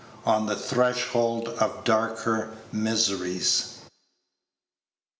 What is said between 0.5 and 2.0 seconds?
THRESHOLD OF